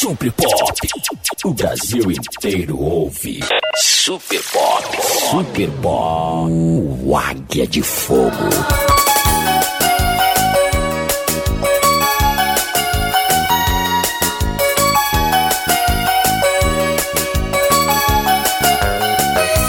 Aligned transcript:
Super 0.00 0.30
Pop. 0.30 0.72
O 1.44 1.52
Brasil 1.52 2.12
inteiro 2.12 2.80
ouve. 2.80 3.40
Super 3.76 4.40
Pop. 4.52 4.84
Super 5.28 5.68
Pop. 5.82 6.48
O 6.52 7.16
Águia 7.16 7.66
de 7.66 7.82
Fogo. 7.82 8.30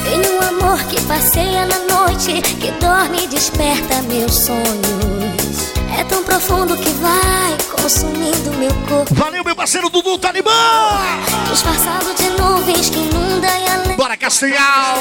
Tenho 0.03 0.35
um 0.35 0.41
amor 0.43 0.83
que 0.83 1.01
passeia 1.07 1.65
na 1.65 1.79
noite, 1.79 2.39
que 2.61 2.71
dorme 2.73 3.23
e 3.23 3.27
desperta 3.29 4.03
meus 4.03 4.45
sonhos. 4.45 5.18
Tão 6.09 6.23
profundo 6.23 6.75
que 6.77 6.89
vai 6.93 7.57
consumindo 7.81 8.51
meu 8.57 8.73
corpo. 8.87 9.13
Valeu, 9.13 9.43
meu 9.43 9.55
parceiro 9.55 9.89
Dudu 9.89 10.17
Talibã! 10.17 10.51
Disfarçado 11.49 12.13
de 12.15 12.29
nuvens 12.41 12.89
que 12.89 12.97
inunda 12.99 13.47
e 13.47 13.67
além. 13.69 13.95
Bora, 13.95 14.17
Castanhal! 14.17 14.97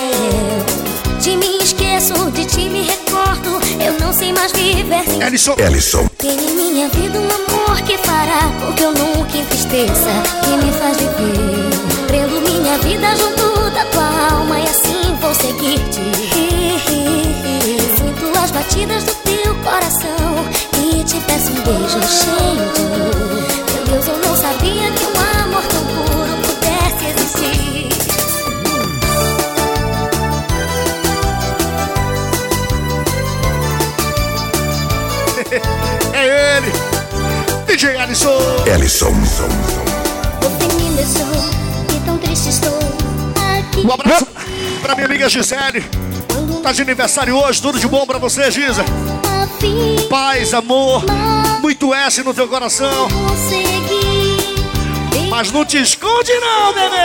De 1.21 1.37
mim 1.37 1.59
esqueço, 1.61 2.31
de 2.31 2.45
ti 2.45 2.69
me 2.69 2.83
recordo. 2.83 3.59
Eu 3.85 3.99
não 4.01 4.13
sei 4.13 4.33
mais 4.33 4.53
viver 4.53 5.05
sem 5.05 5.23
Ellison. 5.23 5.55
Ellison. 5.59 6.07
Tem 6.19 6.31
em 6.31 6.55
minha 6.55 6.89
vida 6.89 7.19
um 7.19 7.25
amor 7.25 7.81
que 7.83 7.99
fará 7.99 8.51
com 8.61 8.73
que 8.75 8.83
eu 8.83 8.93
nunca 8.93 9.37
entristeça, 9.37 10.11
que 10.45 10.51
me 10.65 10.73
faz 10.73 10.97
viver. 10.97 12.07
Prendo 12.07 12.41
minha 12.41 12.79
vida 12.79 13.17
junto 13.17 13.71
da 13.71 13.85
tua 13.87 14.37
alma 14.37 14.61
e 14.61 14.65
assim 14.65 15.17
vou 15.21 15.35
seguir-te. 15.35 16.01
Sinto 17.97 18.39
as 18.39 18.51
batidas 18.51 19.05
do 19.05 19.15
teu 19.15 19.55
coração 19.57 20.78
te 21.09 21.19
peço 21.21 21.51
um 21.51 21.55
beijo 21.63 22.01
cheio 22.07 22.71
de 22.75 22.83
amor. 22.83 23.15
Meu 23.73 23.85
Deus, 23.87 24.07
eu 24.09 24.19
não 24.19 24.37
sabia 24.37 24.93
que 24.93 25.07
um 25.07 25.43
amor 25.43 25.63
tão 25.69 25.83
puro 25.87 26.37
pudesse 26.43 27.07
existir. 27.07 27.89
É 36.13 36.59
ele! 36.59 36.71
DJ 37.67 37.97
Ellison! 38.03 38.39
Ellison. 38.67 39.15
Você 40.43 40.67
me 40.75 40.91
deixou 40.95 41.35
e 41.97 42.01
tão 42.05 42.19
triste 42.19 42.51
estou 42.51 42.79
aqui. 42.79 43.81
Um 43.81 43.93
abraço 43.93 44.27
pra 44.83 44.95
minha 44.95 45.07
amiga 45.07 45.27
Gisele. 45.27 45.83
Tá 46.63 46.73
de 46.73 46.83
aniversário 46.83 47.35
hoje, 47.35 47.63
tudo 47.63 47.81
de 47.81 47.89
bom 47.89 48.05
pra 48.05 48.19
você, 48.19 48.51
Gisa. 48.51 48.85
Paz, 50.09 50.55
amor, 50.55 51.05
muito 51.61 51.93
S 51.93 52.23
no 52.23 52.33
teu 52.33 52.47
coração. 52.47 53.09
Mas 55.29 55.51
não 55.51 55.65
te 55.65 55.83
esconde 55.83 56.33
não, 56.41 56.73
bebê! 56.73 56.97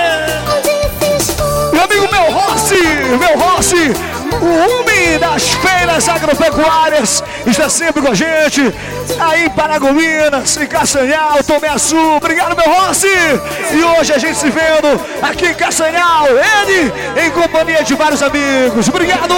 Meu 1.74 1.84
amigo 1.84 2.08
Meu 2.12 2.32
Rossi, 2.32 2.76
Meu 3.20 3.38
Rossi, 3.38 3.94
o 4.40 4.80
homem 4.80 5.18
das 5.20 5.50
feiras 5.54 6.08
agropecuárias, 6.08 7.24
está 7.48 7.68
sempre 7.68 8.02
com 8.02 8.10
a 8.10 8.14
gente. 8.14 8.74
Aí 9.20 9.46
em 9.46 9.50
Paragominas, 9.50 10.56
em 10.58 10.68
Castanhal, 10.68 11.44
Tomé 11.44 11.70
Açu. 11.70 11.98
Obrigado, 11.98 12.56
meu 12.56 12.72
Rossi! 12.72 13.08
E 13.08 13.84
hoje 13.84 14.14
a 14.14 14.18
gente 14.20 14.38
se 14.38 14.50
vendo 14.50 15.02
aqui 15.22 15.48
em 15.48 15.56
Castanhal, 15.56 16.28
ele 16.28 16.94
em 17.20 17.32
companhia 17.32 17.84
de 17.84 17.96
vários 17.96 18.22
amigos. 18.22 18.88
Obrigado! 18.88 19.34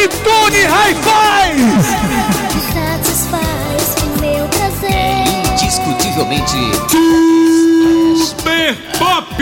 Aí, 0.00 0.08
Tony 0.08 0.64
Hi-Fi! 0.64 1.60
satisfaz 2.72 3.96
o 4.02 4.06
meu 4.18 4.48
prazer. 4.48 5.26
Indiscutivelmente. 5.52 6.56
Super 8.16 8.74
Pop! 8.98 9.36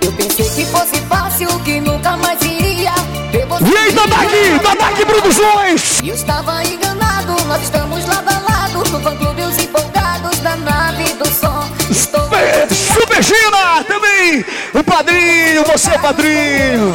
Eu 0.00 0.12
pensei 0.12 0.48
que 0.48 0.64
fosse 0.66 1.00
fácil, 1.08 1.48
que 1.64 1.80
nunca 1.80 2.16
mais 2.18 2.40
iria 2.42 2.92
ver 3.32 3.46
você. 3.46 3.64
E 3.64 3.76
aí, 3.76 3.90
Dadaque, 3.90 4.60
Dadaque 4.62 5.06
Produções! 5.06 6.00
E 6.00 6.10
eu 6.10 6.14
estava 6.14 6.62
enganado, 6.64 7.34
nós 7.48 7.62
estamos 7.64 8.06
lado 8.06 8.28
a 8.28 8.38
lado 8.38 8.90
No 8.92 9.00
fã-clube 9.00 9.42
os 9.42 9.58
empolgados 9.58 10.38
da 10.38 10.54
nave 10.54 11.02
do 11.14 11.26
som 11.26 11.68
Estou 11.90 12.28
Super 12.70 13.24
Gina, 13.24 13.82
também 13.82 14.44
o 14.72 14.84
padrinho, 14.84 15.64
você 15.64 15.90
é 15.90 15.98
padrinho. 15.98 16.92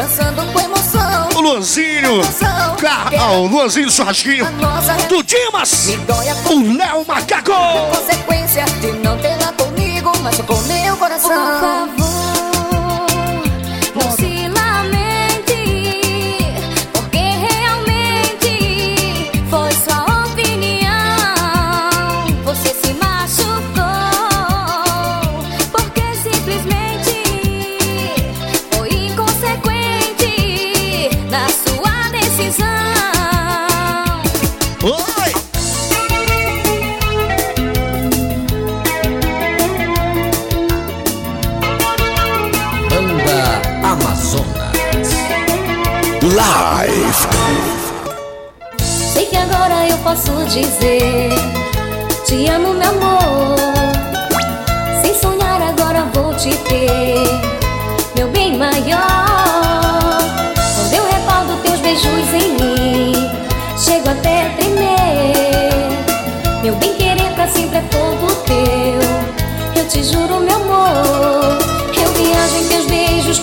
Dançando 0.00 0.52
com 0.52 0.60
emoção. 0.60 1.28
O 1.36 1.40
Luanzinho, 1.42 2.22
Car... 2.80 3.12
ah, 3.18 3.32
o 3.32 3.46
Luanzinho 3.48 3.90
nossa 4.58 4.94
do 5.08 5.22
Dimas, 5.22 5.86
me 5.88 5.96
dói 5.98 6.28
a 6.30 6.34
o 6.48 6.76
Léo 6.76 7.04
Macaco. 7.06 7.52
consequência 7.94 8.64
de 8.80 8.92
não 8.92 9.18
tê-la 9.18 9.52
comigo 9.52 10.10
Mas 10.22 10.40
com 10.40 10.56
meu 10.62 10.96
Por 10.96 11.00
coração 11.00 11.30
favor, 11.30 11.88
Oi! 34.82 35.32
Banda 42.88 43.60
Amazonas. 43.84 45.10
Live. 46.22 47.28
Sei 48.82 49.26
que 49.26 49.36
agora 49.36 49.86
eu 49.86 49.98
posso 49.98 50.32
dizer 50.46 51.28
Te 52.24 52.48
amo, 52.48 52.72
meu 52.72 52.88
amor 52.88 53.56
Sem 55.02 55.14
sonhar 55.14 55.60
agora 55.60 56.06
vou 56.14 56.34
te 56.36 56.56
ter 56.56 57.24
Meu 58.16 58.28
bem 58.28 58.56
maior 58.56 59.19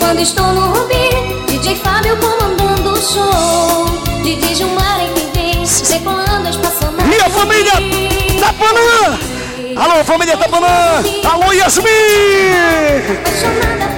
quando 0.07 0.21
estou 0.21 0.53
no 0.53 0.71
Rubi 0.71 1.09
DJ 1.47 1.75
Fábio 1.75 2.15
comandando 2.15 2.93
o 2.93 2.95
show 2.95 3.85
DJ 4.23 4.55
Gilmar 4.55 5.01
em 5.01 5.13
vem 5.33 5.65
Decolando 5.65 6.47
a 6.47 6.49
espaçonave 6.49 7.09
Minha 7.09 7.29
família 7.29 7.73
Tapanã! 8.39 9.19
Alô, 9.75 10.05
família 10.05 10.37
Tapanã! 10.37 11.03
Alô, 11.29 11.51
Yasmin! 11.51 11.89
Apaixonada 13.19 13.96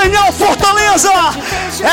Castanhal 0.00 0.32
Fortaleza! 0.32 1.10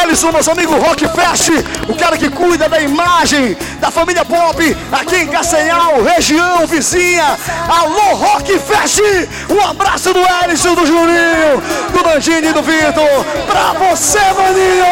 Ellison, 0.02 0.32
nosso 0.32 0.52
amigo 0.52 0.78
Rock 0.78 1.06
Fest, 1.10 1.50
o 1.90 1.94
cara 1.94 2.18
que 2.18 2.30
cuida 2.30 2.70
da 2.70 2.80
imagem 2.80 3.58
da 3.82 3.92
família 3.92 4.24
Pop 4.24 4.78
aqui 4.94 5.16
em 5.18 5.28
Castanhal, 5.28 6.02
região 6.02 6.66
vizinha. 6.66 7.38
Alô, 7.68 8.16
Rock 8.16 8.58
Fest! 8.60 9.02
Um 9.50 9.62
abraço 9.62 10.14
do 10.14 10.20
Ellison, 10.20 10.74
do 10.74 10.86
Juninho, 10.86 11.62
do 11.92 12.04
Dandini 12.04 12.48
e 12.48 12.54
do 12.54 12.62
Vitor. 12.62 13.26
Pra 13.46 13.74
você, 13.74 14.20
maninho! 14.20 14.86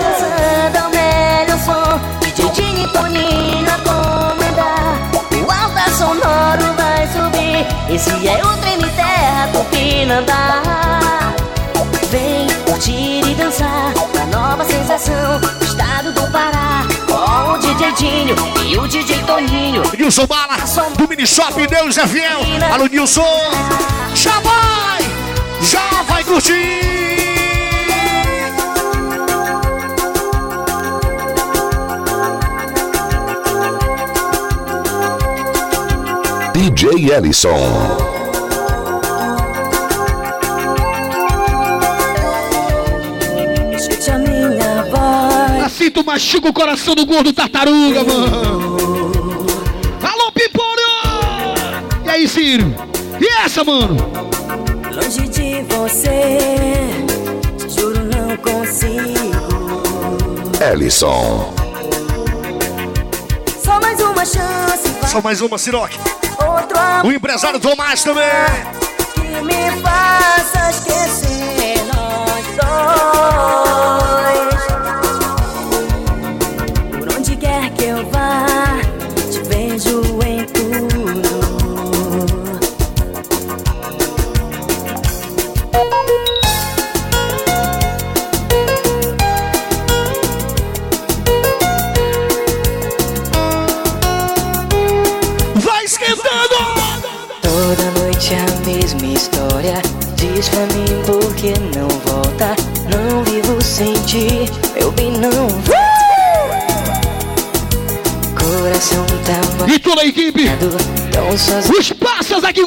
Lançando 0.00 0.86
o 0.86 0.90
melhor 0.90 1.58
som, 1.58 2.00
DJ 2.20 2.50
Dini 2.50 2.86
Toninho 2.92 3.66
a 3.68 3.78
comandar. 3.78 4.96
O 5.44 5.50
alta 5.50 5.90
sonoro 5.90 6.72
vai 6.76 7.08
subir. 7.08 7.66
Esse 7.92 8.28
é 8.28 8.40
o 8.44 8.56
trem 8.58 8.78
terra 8.78 9.48
Tupinambá. 9.52 10.69
Dançar 13.60 13.92
a 14.22 14.26
nova 14.26 14.64
sensação 14.64 15.38
do 15.38 15.64
estado 15.64 16.12
do 16.14 16.22
Pará. 16.32 16.86
Com 17.06 17.52
o 17.52 17.58
DJ 17.58 17.92
Dinho 17.92 18.34
e 18.66 18.78
o 18.78 18.88
DJ 18.88 19.22
Toninho. 19.24 19.82
Nilson 19.98 20.26
Bala, 20.26 20.56
do 20.96 21.06
Mini 21.06 21.26
Shop 21.26 21.66
Deus 21.66 21.98
é 21.98 22.06
Fiel. 22.06 22.40
Alô, 22.72 22.86
Nilson. 22.86 23.22
Chama! 24.14 24.50
curtir. 26.24 26.80
DJ 36.54 37.10
Ellison. 37.12 38.09
Tu 45.90 46.04
machuca 46.04 46.48
o 46.48 46.52
coração 46.52 46.94
do 46.94 47.04
gordo 47.04 47.32
tartaruga, 47.32 48.04
mano. 48.04 48.76
Alô, 50.02 50.32
Pimpolho! 50.32 50.80
E 52.04 52.10
aí, 52.10 52.28
Ciro? 52.28 52.74
E 53.20 53.26
essa, 53.44 53.64
mano? 53.64 53.96
Longe 54.92 55.28
de 55.28 55.62
você, 55.62 56.38
juro 57.68 58.00
não 58.04 58.36
consigo. 58.38 59.30
Ellison. 60.72 61.54
Só 63.62 63.80
mais 63.80 64.00
uma 64.00 64.24
chance, 64.24 64.88
vai 65.00 65.10
Só 65.10 65.22
mais 65.22 65.40
uma, 65.40 65.58
amor 65.58 66.66
O 67.04 67.12
empresário 67.12 67.60
Tomás 67.60 68.02
também. 68.02 68.24
que 69.14 69.40
me 69.42 69.82
faça 69.82 70.09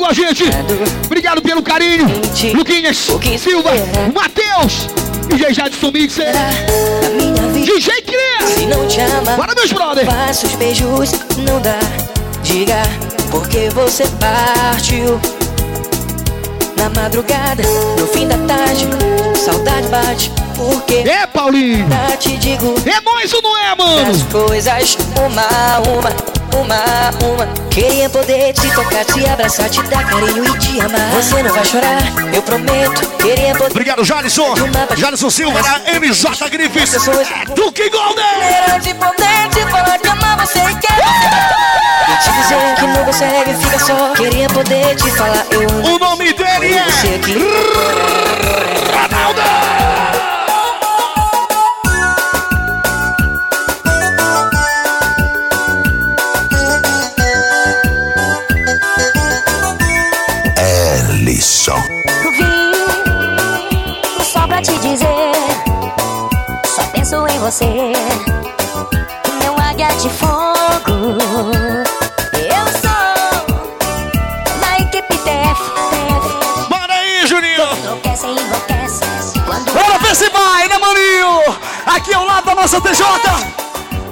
com 0.04 0.10
a 0.10 0.14
gente. 0.14 0.44
Obrigado 1.06 1.42
pelo 1.42 1.64
carinho. 1.64 2.06
Luquinhas, 2.54 2.98
Silva, 3.40 3.72
Matheus, 4.14 4.88
DJ 5.30 5.54
Jadson 5.54 5.92
Mixer, 5.92 6.28
A 6.28 7.50
DJ 7.54 8.02
Cria. 8.02 9.38
Bora, 9.38 9.56
meus 9.56 9.72
brother. 9.72 10.06
faço 10.06 10.46
os 10.48 10.56
beijos, 10.56 11.12
não 11.48 11.62
dá. 11.62 11.80
Diga 12.44 12.76
porque 13.32 13.70
você 13.70 14.04
partiu. 14.20 15.20
Na 16.76 16.90
madrugada, 16.90 17.64
no 17.98 18.06
fim 18.08 18.28
da 18.28 18.38
tarde, 18.40 18.86
saudade 19.38 19.88
bate. 19.88 20.32
Porque 20.58 20.96
É, 21.10 21.26
Paulinho. 21.26 21.88
tá, 21.90 22.16
te 22.18 22.38
digo 22.38 22.76
É 22.86 23.00
nós 23.02 23.34
ou 23.34 23.42
não 23.42 23.58
é, 23.58 23.76
mano? 23.76 24.12
as 24.12 24.22
coisas 24.24 24.98
uma, 25.18 25.80
uma, 25.90 26.10
uma, 26.56 27.10
uma. 27.26 27.48
Queria 27.70 28.10
poder 28.10 28.54
te 28.54 28.70
tocar, 28.74 29.06
te 29.06 29.26
abraçar, 29.28 29.70
te 29.70 29.82
dar 29.84 30.06
carinho 30.06 30.46
e 30.46 30.60
te 30.60 30.82
amar. 30.82 31.10
Você 31.12 31.42
não 31.44 31.54
vai 31.54 31.66
chorar, 31.66 32.02
eu 32.34 32.42
prometo. 32.42 33.08
Queria 33.18 33.54
poder. 33.54 33.72
Obrigado, 33.72 34.04
Jalisson. 34.04 34.54
Jalisson 34.96 35.30
Silva 35.30 35.62
da 35.62 35.80
MJ 36.00 36.50
Grifes. 36.50 36.94
É 36.96 37.46
Duque 37.56 37.90
Golden. 37.90 38.80
De 38.82 38.94
poder 38.94 39.50
te 39.50 39.72
falar 39.72 39.98
que 40.00 40.08
ama 40.08 40.38
você 40.38 40.60
e 40.60 40.76
quer 40.76 41.54
te 42.24 42.32
dizer 42.32 42.76
que 42.76 42.88
não 42.88 43.06
consegue, 43.06 43.54
fica 43.56 43.80
só 43.80 44.14
Queria 44.14 44.48
poder 44.50 44.96
te 44.96 45.10
falar, 45.12 45.46
eu 45.52 45.62
amo 45.62 45.96
O 45.96 46.00
nome 46.00 46.34
dele 46.34 46.74
é 46.76 47.16
aqui 47.16 47.34
Ronaldo. 48.92 49.63
Você 67.44 67.66
Meu 69.42 69.54
águia 69.60 69.90
de 69.98 70.10
fogo 70.10 71.18
Eu 72.34 72.66
sou 72.82 73.44
Na 74.62 74.78
equipe 74.80 75.18
TF 75.18 75.62
Bora 76.70 76.94
aí, 76.94 77.28
Juninho. 77.28 77.68
Enlouquece, 77.84 78.28
enlouquece 78.28 79.02
Bora 79.74 79.98
ver 80.00 80.16
se 80.16 80.30
vai, 80.30 80.70
né, 80.70 80.78
maninho? 80.78 81.58
Aqui 81.86 82.14
ao 82.14 82.24
lado 82.24 82.46
da 82.46 82.56
nossa 82.56 82.80
TJ. 82.80 83.06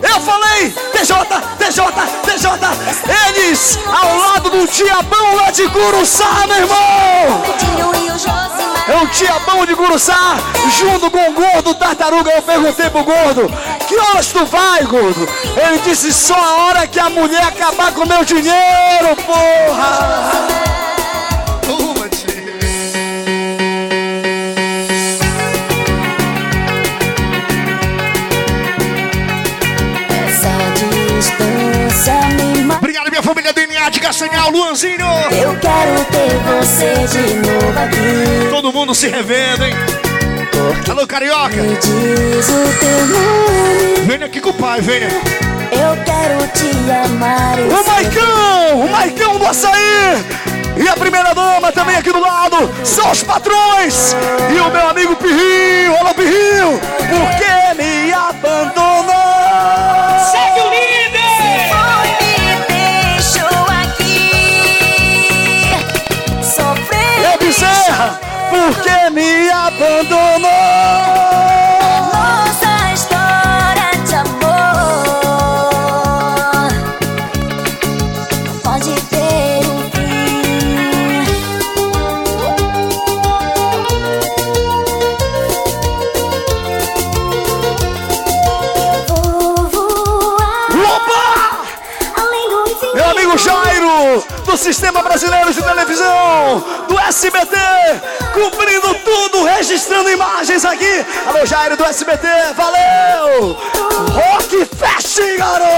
Eu 0.02 0.20
falei, 0.20 0.72
TJ, 0.92 1.16
TJ, 1.58 1.86
TJ. 2.26 2.50
Eles 3.28 3.80
ao 3.88 4.18
lado 4.18 4.50
do 4.50 4.68
Diabão 4.68 5.36
lá 5.36 5.52
de 5.52 5.70
Curuçá, 5.70 6.46
meu 6.48 6.58
irmão. 6.58 7.42
É 8.88 8.98
o 8.98 9.08
Diabão 9.08 9.66
de 9.66 9.76
Curuçá, 9.76 10.38
junto 10.80 11.10
com 11.12 11.30
o 11.30 11.34
gordo 11.34 11.74
tartaruga. 11.76 12.32
Eu 12.32 12.42
perguntei 12.42 12.90
pro 12.90 13.04
gordo: 13.04 13.48
Que 13.88 13.98
horas 13.98 14.28
tu 14.28 14.46
vai, 14.46 14.84
gordo? 14.84 15.28
Ele 15.56 15.80
disse: 15.80 16.12
Só 16.12 16.36
a 16.36 16.66
hora 16.66 16.88
que 16.88 17.00
a 17.00 17.10
mulher 17.10 17.44
acabar 17.44 17.94
com 17.94 18.06
meu 18.06 18.26
dinheiro, 18.26 19.16
porra. 19.26 20.61
DNA 33.82 33.90
de 33.90 34.00
Castanhal, 34.00 34.52
Luanzinho. 34.52 35.08
Eu 35.32 35.58
quero 35.58 36.06
ter 36.06 36.30
você 36.46 36.94
de 37.08 37.36
novo 37.36 37.80
aqui 37.80 38.50
Todo 38.52 38.72
mundo 38.72 38.94
se 38.94 39.08
revendo, 39.08 39.66
hein? 39.66 39.74
Alô, 40.88 41.08
Carioca. 41.08 41.56
Me 41.56 41.76
diz 41.76 42.50
o 42.50 42.80
teu 42.80 43.08
nome 43.08 44.06
Venha 44.06 44.26
aqui 44.28 44.40
com 44.40 44.52
o 44.52 44.54
pai, 44.54 44.82
venha. 44.82 45.08
Eu 45.08 46.04
quero 46.04 46.48
te 46.54 46.92
amar 46.92 47.58
O 47.60 47.88
Maicão, 47.88 48.82
o 48.86 48.92
Maicão 48.92 49.40
do 49.40 49.48
Açaí. 49.48 50.24
E 50.78 50.88
a 50.88 50.96
primeira 50.96 51.34
dama 51.34 51.72
também 51.72 51.96
aqui 51.96 52.12
do 52.12 52.20
lado. 52.20 52.70
São 52.84 53.10
os 53.10 53.24
patrões. 53.24 54.16
E 54.56 54.60
o 54.60 54.70
meu 54.70 54.90
amigo 54.90 55.16
Pirrinho. 55.16 55.96
Alô, 55.98 56.14
Pirrinho. 56.14 56.80
Por 57.10 57.30
que 57.38 57.82
me 57.82 58.14
abandonou? 58.14 59.21
Amigo 93.12 93.38
Jairo, 93.38 94.24
do 94.46 94.58
Sistema 94.58 95.02
Brasileiro 95.02 95.54
de 95.54 95.62
Televisão, 95.62 96.60
do 96.60 96.81
SBT, 97.08 97.56
cumprindo 98.34 98.94
tudo, 99.04 99.44
registrando 99.44 100.10
imagens 100.10 100.64
aqui. 100.64 101.06
Alô, 101.26 101.46
Jairo 101.46 101.76
do 101.76 101.84
SBT, 101.84 102.28
valeu! 102.56 103.58
Rock 104.12 104.66
Fest, 104.66 105.20
garoto! 105.38 105.72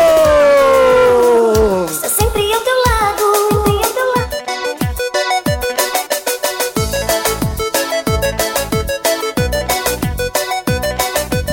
Estou 1.92 2.10
sempre 2.10 2.54
ao 2.54 2.62
teu 2.62 2.76
lado 2.88 3.24
Sempre 3.84 3.84
ao 3.84 3.92
teu 3.92 4.08
lado 4.16 4.34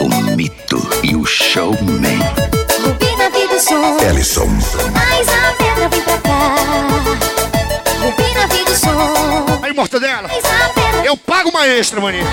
O 0.00 0.08
mito 0.36 0.80
e 1.02 1.16
o 1.16 1.24
showman. 1.24 2.20
Rubi 2.82 3.16
na 3.16 3.28
vida 3.30 3.54
o 3.54 3.60
som 3.60 3.98
Ellison. 4.08 4.50
Mortadela. 9.80 10.28
Eu 11.02 11.16
pago 11.16 11.48
uma 11.48 11.66
extra, 11.66 12.00
maninho. 12.00 12.26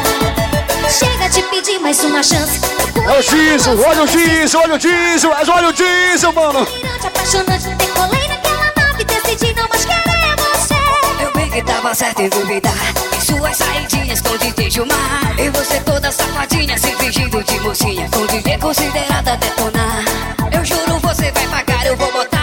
Chega 0.90 1.30
de 1.30 1.42
pedir 1.44 1.80
mais 1.80 2.04
uma 2.04 2.22
chance. 2.22 2.60
É 2.96 3.20
o 3.20 3.24
diesel, 3.24 3.80
olha 3.88 4.04
o 4.04 4.08
diesel, 4.08 4.60
olha 4.62 4.76
o 4.76 4.78
diesel, 4.78 5.30
mas 5.30 5.48
olha 5.48 5.70
o 5.70 5.74
diesel, 5.74 6.34
mano. 6.34 6.68
Apaixonante, 7.06 7.70
decolei 7.76 8.28
naquela 8.28 8.74
nave, 8.76 9.04
decidi 9.06 9.54
não 9.54 9.66
mais 9.70 9.86
querer 9.86 10.36
você. 10.36 11.24
Eu 11.24 11.32
bem 11.32 11.50
que 11.50 11.62
tava 11.64 11.96
certo 11.96 12.22
em 12.22 12.30
duvidar 12.30 12.74
Em 13.16 13.22
suas 13.22 13.56
saidinhas 13.56 14.22
com 14.22 14.38
DJ 14.38 14.70
Gilmar 14.70 15.36
E 15.40 15.50
você 15.50 15.80
toda 15.82 16.12
safadinha 16.12 16.78
se 16.78 16.96
fingindo 16.98 17.44
de 17.44 17.60
mocinha 17.62 18.08
Com 18.12 18.26
DJ 18.28 18.58
considerada 18.60 19.38
detonar 19.38 20.04
Eu 20.52 20.64
juro 20.64 21.00
você 21.00 21.32
vai 21.32 21.48
pagar, 21.48 21.86
eu 21.88 21.96
vou 21.98 22.12
botar 22.12 22.37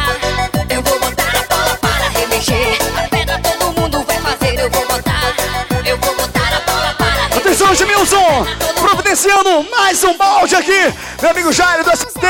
providenciando 9.15 9.71
mais 9.71 10.03
um 10.03 10.17
balde 10.17 10.57
aqui. 10.57 10.93
Meu 11.23 11.31
amigo 11.31 11.53
Jairo 11.53 11.85
do 11.85 11.97
ST 11.97 12.21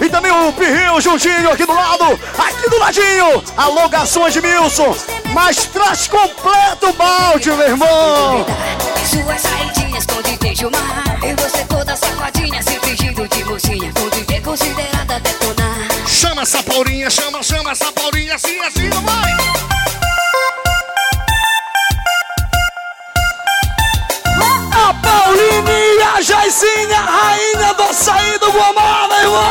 e 0.00 0.08
também 0.08 0.32
o 0.32 0.52
Pirril 0.52 1.00
juntinho 1.00 1.50
aqui 1.52 1.64
do 1.64 1.72
lado, 1.72 2.18
aqui 2.36 2.68
do 2.68 2.78
ladinho. 2.78 3.42
Alô, 3.56 3.88
garçom 3.88 4.26
Edmilson, 4.26 4.94
mas 5.32 5.64
traz 5.66 6.08
completo 6.08 6.88
o 6.88 6.92
balde, 6.94 7.50
meu 7.52 7.68
irmão. 7.68 8.46
Suas 9.08 9.40
saidinhas 9.40 10.06
com 10.06 10.22
DJ 10.22 10.54
Gilmar 10.54 11.18
E 11.22 11.34
você 11.34 11.64
toda 11.64 11.94
safadinha 11.94 12.62
se 12.62 12.78
fingindo 12.80 13.28
de 13.28 13.44
mocinha 13.44 13.92
Com 13.92 14.08
DJ 14.08 14.40
considerada 14.40 15.20
detonar 15.20 15.88
Chama 16.06 16.42
essa 16.42 16.62
Paulinha, 16.62 17.10
chama, 17.10 17.42
chama 17.42 17.72
essa 17.72 17.92
Paulinha, 17.92 18.34
assim, 18.36 18.58
assim, 18.60 18.88
vai! 18.88 19.32
A 24.72 24.94
Paulinha 24.94 25.71
Jaizinha, 26.22 27.00
rainha 27.00 27.74
do 27.74 27.82
açaí 27.82 28.38
do 28.38 28.48
Guamá, 28.52 29.08
meu 29.08 29.18
irmão. 29.18 29.42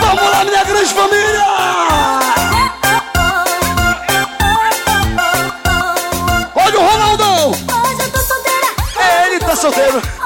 Vamos 0.00 0.30
lá, 0.30 0.44
minha 0.44 0.64
grande 0.64 0.94
família. 0.94 1.44
Olha 6.54 6.80
o 6.80 6.82
Ronaldão. 6.82 7.50
Hoje 7.50 8.00
eu 8.00 8.10
tô 8.10 8.18
solteira. 8.20 8.68
Ele 9.26 9.38
tá 9.38 9.54
solteiro. 9.54 10.21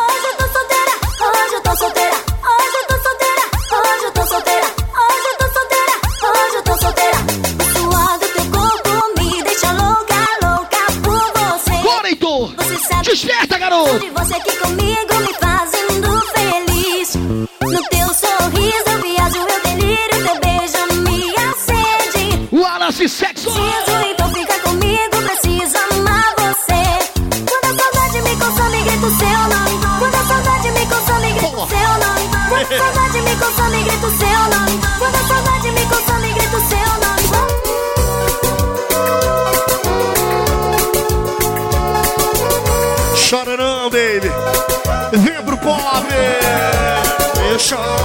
Choro! 47.67 47.97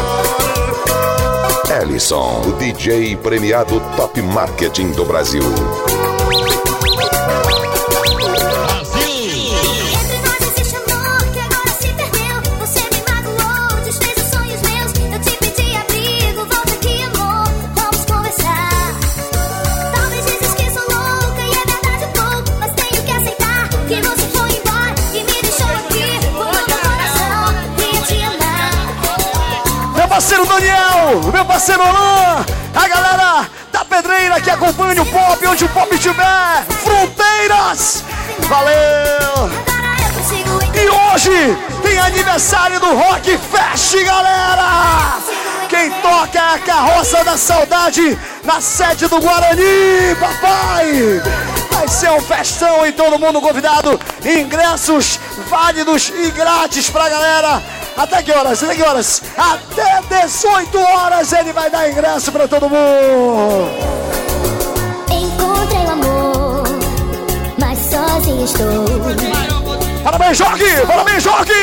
Ellison, 1.69 2.41
o 2.47 2.51
DJ 2.53 3.15
premiado 3.17 3.79
Top 3.95 4.19
Marketing 4.21 4.91
do 4.91 5.05
Brasil. 5.05 5.43
Parceiro 31.51 31.83
Alain, 31.83 32.45
a 32.73 32.87
galera 32.87 33.49
da 33.73 33.83
Pedreira 33.83 34.39
que 34.39 34.49
acompanha 34.49 35.01
o 35.01 35.05
pop, 35.05 35.47
onde 35.47 35.65
o 35.65 35.69
pop 35.69 35.93
estiver. 35.93 36.63
Fronteiras! 36.81 38.05
Valeu! 38.47 39.51
E 40.73 40.89
hoje 40.89 41.57
tem 41.83 41.99
aniversário 41.99 42.79
do 42.79 42.95
Rock 42.95 43.37
Fest, 43.37 44.01
galera! 44.05 45.19
Quem 45.67 45.91
toca 46.01 46.39
é 46.39 46.55
a 46.55 46.59
Carroça 46.59 47.21
da 47.25 47.35
Saudade 47.35 48.17
na 48.45 48.61
sede 48.61 49.07
do 49.09 49.19
Guarani, 49.19 50.15
papai! 50.21 51.21
Vai 51.69 51.87
ser 51.89 52.11
um 52.11 52.21
festão 52.21 52.85
e 52.87 52.93
todo 52.93 53.19
mundo 53.19 53.41
convidado. 53.41 53.99
Ingressos 54.23 55.19
válidos 55.49 56.13
e 56.15 56.31
grátis 56.31 56.89
pra 56.89 57.09
galera. 57.09 57.61
Até 57.97 58.23
que 58.23 58.31
horas? 58.31 58.63
Até 58.63 58.75
que 58.75 58.81
horas? 58.83 59.21
Até 59.37 60.23
18 60.23 60.77
horas 60.79 61.31
ele 61.33 61.53
vai 61.53 61.69
dar 61.69 61.89
ingresso 61.89 62.31
pra 62.31 62.47
todo 62.47 62.69
mundo. 62.69 63.69
Encontrei 65.09 65.85
o 65.85 65.89
amor, 65.91 66.63
mas 67.59 67.79
sozinha 67.79 68.45
estou. 68.45 68.85
Parabéns, 70.03 70.37
Jorge! 70.37 70.85
Parabéns, 70.87 71.23
Jorge! 71.23 71.53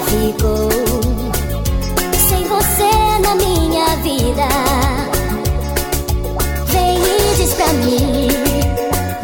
Que 0.00 0.32
ficou 0.32 0.68
Sem 2.28 2.44
você 2.48 3.18
na 3.22 3.34
minha 3.34 3.96
vida 3.96 4.48
Vem 6.66 6.96
e 6.98 7.34
diz 7.36 7.54
pra 7.54 7.66
mim 7.74 8.28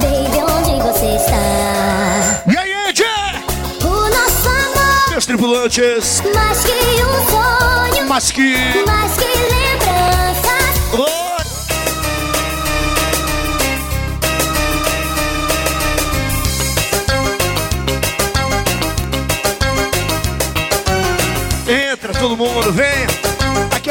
Baby, 0.01 0.39
onde 0.41 0.83
você 0.83 1.17
está? 1.17 2.43
E 2.53 2.57
aí, 2.57 2.89
Ed? 2.89 3.03
O 3.83 3.87
nosso 3.87 4.49
amor, 4.49 5.11
Meus 5.11 5.27
tripulantes! 5.27 6.23
mais 6.35 6.65
que 6.65 6.73
um 6.73 7.31
sonho, 7.31 8.09
Mas 8.09 8.31
que... 8.31 8.85
mais 8.87 9.13
que 9.17 9.25
lembranças. 9.25 9.76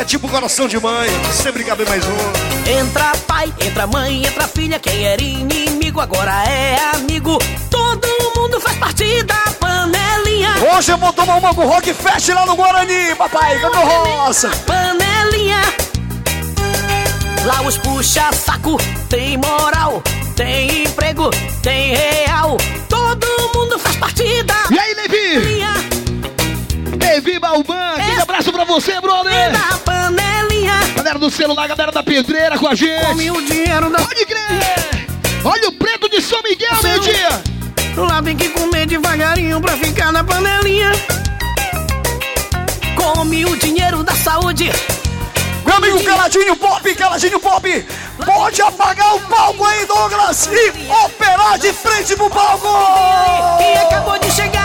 Tipo 0.06 0.28
coração 0.30 0.68
de 0.68 0.80
mãe, 0.80 1.10
sempre 1.32 1.64
cabe 1.64 1.86
mais 1.88 2.04
um. 2.06 2.70
Entra 2.80 3.12
pai, 3.28 3.52
entra 3.60 3.88
mãe, 3.88 4.26
entra 4.26 4.48
filha. 4.48 4.80
Quem 4.80 5.04
era 5.06 5.22
inimigo 5.22 6.00
agora 6.00 6.32
é 6.48 6.78
amigo. 6.96 7.38
Todo 7.70 8.08
mundo 8.36 8.60
faz 8.60 8.78
parte 8.78 9.24
da 9.24 9.36
panelinha. 9.60 10.54
Hoje 10.76 10.92
eu 10.92 10.98
vou 10.98 11.12
tomar 11.14 11.36
uma 11.36 11.54
com 11.54 11.66
Rock 11.66 11.94
Fest 11.94 12.30
lá 12.30 12.46
no 12.46 12.56
Guarani, 12.56 13.16
papai, 13.18 13.60
Canto 13.60 13.78
Roça. 13.80 14.50
Panelinha. 14.66 15.62
Lá 17.46 17.62
os 17.62 17.78
puxa 17.78 18.32
saco, 18.34 18.78
tem 19.10 19.38
moral, 19.38 20.02
tem 20.36 20.84
emprego, 20.84 21.30
tem 21.62 21.94
real. 21.96 22.58
Todo 22.90 23.28
mundo 23.54 23.78
faz 23.80 23.96
parte 23.98 24.44
da 24.44 24.56
E 24.72 24.80
aí, 24.80 24.94
Levi? 24.96 25.34
panelinha. 25.36 25.95
Levi 27.06 27.40
Balban, 27.40 27.94
aquele 27.98 28.20
abraço 28.20 28.52
pra 28.52 28.64
você, 28.64 29.00
brother! 29.00 29.52
Da 29.52 29.78
panelinha. 29.78 30.74
Galera 30.96 31.20
do 31.20 31.30
celular, 31.30 31.68
galera 31.68 31.92
da 31.92 32.02
pedreira 32.02 32.58
com 32.58 32.68
a 32.68 32.74
gente! 32.74 33.06
Come 33.06 33.30
o 33.32 33.42
dinheiro 33.46 33.90
da 33.92 34.00
Pode 34.00 34.26
crer! 34.26 35.08
Olha 35.44 35.70
o 35.70 35.72
preto 35.74 36.10
de 36.10 36.20
São 36.22 36.42
Miguel, 36.42 36.76
Seu- 36.82 36.90
meio-dia! 36.90 37.30
Lá 37.96 38.22
tem 38.24 38.36
que 38.36 38.50
comer 38.50 38.88
devagarinho 38.88 39.62
pra 39.62 39.78
ficar 39.78 40.12
na 40.12 40.24
panelinha. 40.24 40.92
Come 42.96 43.46
o 43.46 43.56
dinheiro 43.56 44.04
da 44.04 44.14
saúde. 44.16 44.66
Meu 45.64 45.80
Meu 45.80 45.92
amigo 45.92 46.04
Caladinho 46.04 46.56
Pop, 46.56 46.96
Caladinho 46.96 47.40
Pop, 47.40 47.86
pode 48.26 48.62
apagar 48.62 49.16
o 49.16 49.20
palco 49.22 49.64
aí, 49.66 49.86
Douglas, 49.86 50.48
e 50.52 50.74
operar 51.06 51.58
de 51.60 51.72
frente 51.72 52.16
pro 52.16 52.30
palco! 52.30 52.68
Quem 53.58 53.78
acabou 53.78 54.18
de 54.20 54.32
chegar 54.32 54.65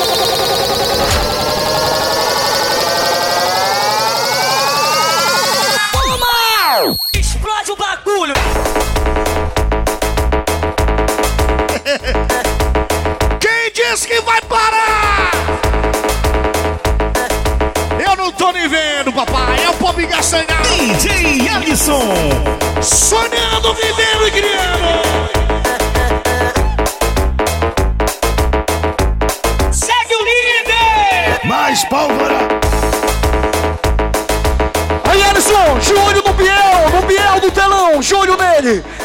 Explode 7.61 7.71
o 7.71 7.75
bagulho! 7.75 8.33
Quem 13.39 13.71
disse 13.73 14.07
que 14.07 14.19
vai 14.21 14.41
parar? 14.41 15.29
Eu 18.03 18.15
não 18.15 18.31
tô 18.31 18.51
nem 18.51 18.67
vendo, 18.67 19.13
papai. 19.13 19.63
É 19.63 19.69
o 19.69 19.75
Pop 19.75 20.03
Gastanhal. 20.03 20.63
DJ 20.63 21.47
Alisson. 21.49 22.01
Sonhando, 22.81 23.75
vivendo 23.75 24.27
e 24.27 24.31
criando. 24.31 25.11
Segue 29.71 30.15
o 30.15 30.23
líder! 30.23 31.41
Mais 31.45 31.83
pólvora. 31.85 32.10
geldi. 38.61 39.00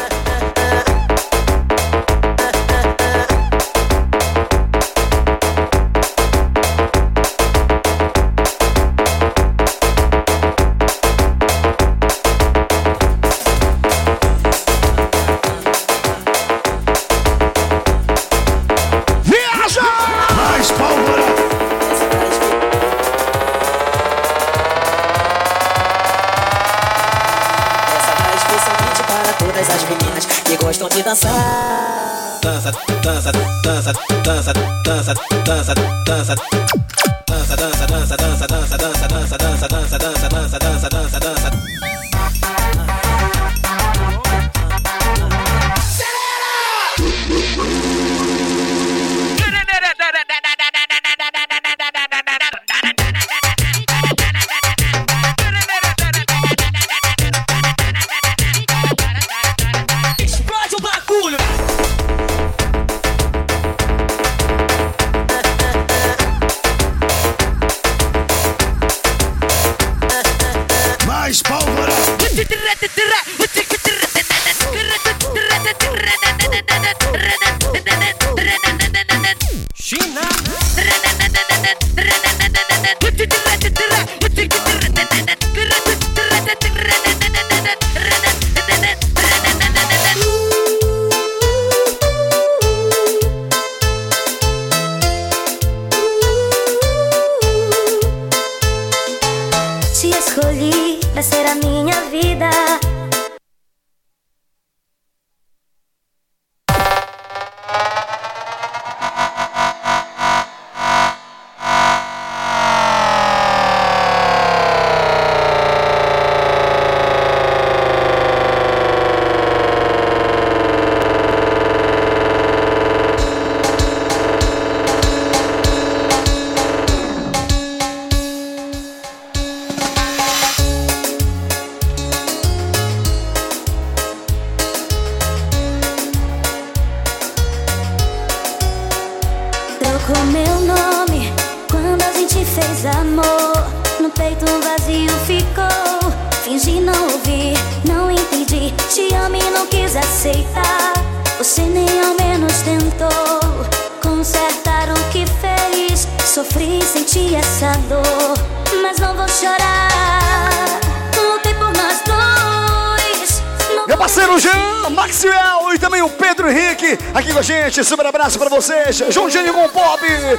E 165.73 165.79
também 165.79 166.01
o 166.01 166.09
Pedro 166.09 166.49
Henrique 166.49 166.97
aqui 167.13 167.33
com 167.33 167.39
a 167.39 167.41
gente. 167.41 167.83
Super 167.83 168.05
abraço 168.05 168.39
pra 168.39 168.49
vocês. 168.49 168.95
Juntinho 169.09 169.53
com 169.53 169.65
o 169.65 169.69
Pop. 169.69 170.01
é 170.05 170.37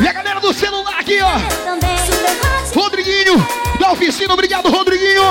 E 0.00 0.08
a 0.08 0.12
galera 0.12 0.40
do 0.40 0.54
celular 0.54 0.98
aqui, 1.00 1.20
ó. 1.20 1.36
hot 1.36 2.74
Rodriguinho, 2.74 3.46
da 3.78 3.92
oficina, 3.92 4.32
obrigado, 4.32 4.70
Rodriguinho. 4.70 5.22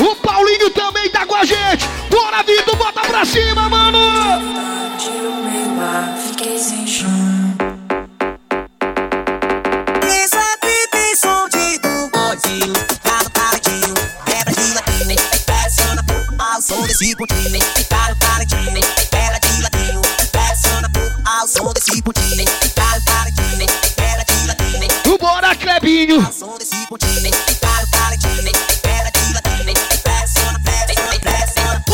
O 0.00 0.16
Paulinho 0.16 0.70
também 0.70 1.08
tá 1.08 1.24
com 1.24 1.34
a 1.34 1.44
gente. 1.44 1.88
Bora, 2.10 2.42
Vitor, 2.42 2.76
bota 2.76 3.00
pra 3.00 3.24
cima, 3.24 3.68
mano. 3.68 4.51
desse 17.02 17.16
pontinho. 17.16 17.58
Para 17.88 18.12
o 18.12 18.16
talentinho, 18.16 18.80
pera 19.10 19.38
de 19.40 19.62
ladinho. 19.62 20.02
Pressiona 20.30 20.88
pouco 20.90 21.22
ao 21.24 21.48
som 21.48 21.72
desse 21.72 22.00
pontinho. 22.00 22.44
Para 22.74 22.98
o 22.98 23.04
talentinho, 23.04 23.66
pera 23.96 24.24
de 24.24 24.46
ladinho. 24.46 25.18
Bora, 25.18 25.54
Clebinho! 25.56 26.24
Ao 26.24 26.32
som 26.32 26.56
desse 26.58 26.86
pontinho. 26.86 27.30
Para 27.60 27.84
o 27.84 27.90
talentinho, 27.90 28.52
pera 28.82 29.10
de 29.10 29.34
ladinho. 29.34 29.74
Pressiona, 30.02 30.60
pressiona, 30.60 31.18
pressiona. 31.20 31.84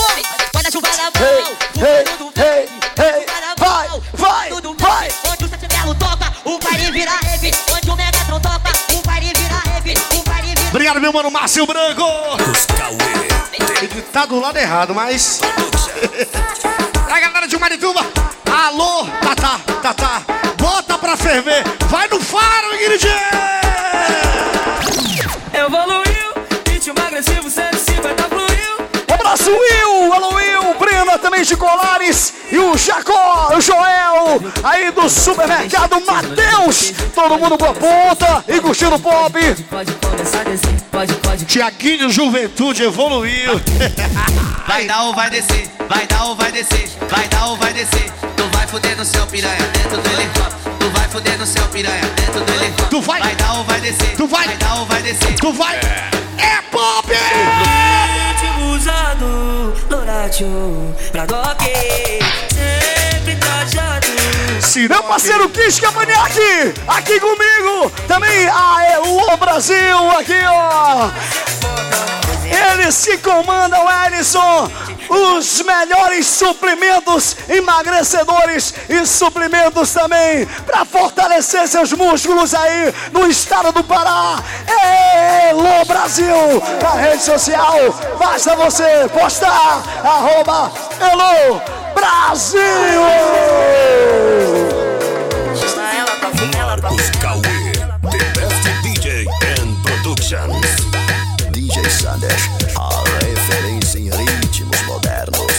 de, 0.53 0.66
a 0.66 0.71
chuva 0.71 0.88
na 0.88 1.05
mão. 1.05 1.57
Ei, 1.81 2.05
ei, 2.37 2.68
ei, 2.99 3.27
vai, 3.59 3.88
vai, 4.12 4.49
vai. 4.79 5.09
Onde 5.31 5.44
de, 5.44 5.49
sentinelo 5.49 5.94
toca, 5.94 6.33
o 6.44 6.59
baile 6.59 6.90
vira 6.90 7.12
de, 7.40 7.51
Onde 7.73 7.90
o 7.90 7.97
Megatron 7.97 8.40
toca, 8.40 8.73
o 8.92 9.21
de, 9.21 9.40
vira 9.40 9.62
rave. 9.73 9.94
Obrigado, 10.71 11.01
meu 11.01 11.12
mano 11.12 11.31
Márcio 11.31 11.66
Branco. 11.66 12.05
Os 12.51 12.66
Cauê 12.66 13.27
tá 14.18 14.26
do 14.26 14.40
lado 14.40 14.57
errado, 14.57 14.92
mas. 14.92 15.40
a 17.09 17.20
galera 17.20 17.46
de 17.46 17.57
Marituba. 17.57 18.04
Alô, 18.50 19.07
Tatá, 19.22 19.61
Tatá. 19.81 20.22
Bota 20.57 20.98
pra 20.98 21.16
ferver. 21.16 21.62
Vai 21.88 22.09
no 22.09 22.18
faro, 22.18 22.74
Ingrid. 22.74 23.07
Evoluiu, 25.54 26.35
ritmo 26.68 27.00
agressivo, 27.00 27.48
150 27.48 28.24
fluiu. 28.24 28.88
Um 29.09 29.14
abraço, 29.14 29.50
Will! 29.50 30.12
Alô, 30.12 30.35
Will! 30.35 30.74
Brenda 30.81 31.16
também 31.18 31.44
de 31.44 31.57
Colares! 31.57 32.35
E 32.50 32.59
o 32.59 32.76
Jacó, 32.76 33.52
o 33.57 33.61
Joel! 33.61 34.40
Aí 34.64 34.90
do 34.90 35.09
supermercado 35.09 36.00
Matheus! 36.04 36.92
Todo 37.14 37.38
mundo 37.38 37.57
com 37.57 37.66
a 37.66 37.72
ponta 37.72 38.44
e 38.48 38.61
curtindo 38.61 38.96
o 38.96 39.00
pop! 39.00 39.33
Pode 39.70 39.92
começar 39.94 40.40
a 40.40 40.44
descer, 40.44 40.81
pode, 40.90 41.14
pode. 41.14 41.27
Tiaguinho 41.48 42.11
Juventude 42.11 42.82
evoluiu. 42.82 43.58
Vai 44.68 44.84
dar 44.84 45.04
ou 45.04 45.14
vai 45.14 45.30
descer, 45.30 45.66
vai 45.88 46.06
dar 46.06 46.24
ou 46.26 46.37
vai 46.37 46.52
descer, 46.52 46.90
vai 47.08 47.26
dar 47.28 47.46
ou 47.46 47.56
vai 47.56 47.72
descer. 47.72 48.12
Tu 48.37 48.44
vai 48.52 48.66
fuder 48.66 48.94
no 48.98 49.04
seu 49.04 49.26
piranha 49.26 49.56
dentro 49.72 49.96
do 49.96 50.11
elefante. 50.11 50.56
Tu 50.78 50.90
vai 50.90 51.08
fuder 51.08 51.38
no 51.38 51.46
seu 51.46 51.64
piranha 51.68 52.02
dentro 52.16 52.44
do 52.44 52.52
elefante. 52.52 52.90
Tu 52.90 53.00
vai. 53.00 53.20
Vai 53.22 53.34
dar 53.37 53.52
ou 53.54 53.64
vai 53.64 53.80
descer, 53.80 54.14
Tu 54.14 54.26
vai. 54.26 54.46
vai 54.46 54.56
dar 54.58 54.74
ou 54.80 54.84
vai 54.84 55.02
descer. 55.02 55.34
Tu 55.37 55.52
vai. 55.54 55.74
É 56.37 56.61
pop! 56.70 57.08
Ritmo 57.11 58.74
usado, 58.76 59.74
Loratio, 59.90 60.94
pra 61.12 61.24
doc. 61.24 61.62
Sempre 62.52 63.37
trajado. 63.37 64.06
Se 64.61 64.87
meu 64.87 65.02
parceiro 65.02 65.48
Kiss 65.48 65.80
Cavanhaque, 65.80 66.74
aqui 66.87 67.18
comigo! 67.18 67.47
Também 68.07 68.49
a 68.49 68.85
Elo 68.92 69.37
Brasil, 69.37 70.11
aqui 70.18 70.38
ó! 70.47 71.11
Eles 72.73 73.05
que 73.05 73.18
comandam, 73.18 73.87
Ellison, 74.07 74.71
os 75.09 75.61
melhores 75.62 76.27
suplementos 76.27 77.37
emagrecedores 77.49 78.75
e 78.88 79.07
suplementos 79.07 79.92
também 79.92 80.47
para 80.66 80.85
fortalecer 80.85 81.68
seus 81.68 81.92
músculos 81.92 82.55
aí 82.55 82.94
no 83.12 83.27
estado 83.27 83.73
do 83.73 83.85
Pará. 83.85 84.42
Elo 85.49 85.85
Brasil, 85.87 86.62
na 86.83 86.92
rede 86.92 87.23
social, 87.23 87.77
basta 88.18 88.57
você 88.57 89.09
postar, 89.12 89.83
arroba 90.03 90.73
Brasil. 91.94 92.62
DJ 101.51 101.90
Sanders, 101.90 102.42
a 102.77 103.24
referência 103.27 103.98
em 103.98 104.09
ritmos 104.09 104.81
modernos. 104.83 105.53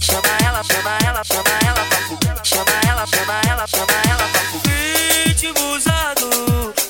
Chama 0.00 0.28
ela, 0.46 0.62
chama 0.64 0.98
ela, 1.06 1.22
chama 1.22 1.50
ela 1.66 1.84
pra 1.84 1.98
fu- 1.98 2.18
Chama 2.42 2.72
ela, 2.88 3.06
chama 3.06 3.40
ela, 3.50 3.66
chama 3.66 3.92
ela 4.08 4.28
pra 4.32 4.40
fu- 4.40 4.62
Ritmo 5.28 5.74
usado, 5.76 6.30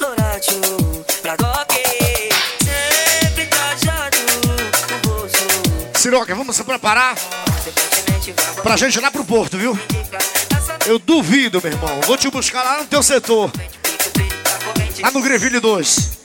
Loratio, 0.00 1.04
pra 1.22 1.34
doc. 1.34 1.72
Sempre 2.62 3.46
trajado, 3.46 4.16
no 4.92 4.98
bolso. 5.10 6.00
Siroca, 6.00 6.34
vamos 6.36 6.54
se 6.54 6.62
preparar 6.62 7.16
pra 8.62 8.76
gente 8.76 8.94
ir 8.96 9.00
lá 9.00 9.10
pro 9.10 9.24
porto, 9.24 9.58
viu? 9.58 9.76
Eu 10.86 11.00
duvido, 11.00 11.60
meu 11.62 11.72
irmão. 11.72 12.00
Vou 12.06 12.16
te 12.16 12.30
buscar 12.30 12.62
lá 12.62 12.78
no 12.78 12.86
teu 12.86 13.02
setor. 13.02 13.50
Lá 15.02 15.10
no 15.10 15.20
Greville 15.20 15.58
2. 15.58 16.21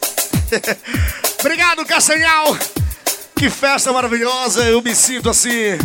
Obrigado, 1.39 1.85
Castanhal. 1.85 2.57
Que 3.35 3.49
festa 3.49 3.91
maravilhosa. 3.93 4.63
Eu 4.63 4.81
me 4.81 4.95
sinto 4.95 5.29
assim, 5.29 5.77